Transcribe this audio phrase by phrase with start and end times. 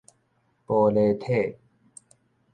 [0.65, 1.59] 玻璃體